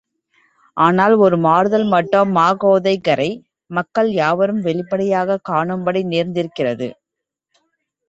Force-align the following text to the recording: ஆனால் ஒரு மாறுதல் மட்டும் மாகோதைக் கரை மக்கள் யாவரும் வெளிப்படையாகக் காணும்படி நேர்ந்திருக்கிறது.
ஆனால் 0.77 1.15
ஒரு 1.15 1.37
மாறுதல் 1.37 1.85
மட்டும் 1.85 2.31
மாகோதைக் 2.35 3.03
கரை 3.03 3.29
மக்கள் 3.71 4.11
யாவரும் 4.11 4.61
வெளிப்படையாகக் 4.61 5.47
காணும்படி 5.49 6.03
நேர்ந்திருக்கிறது. 6.05 6.89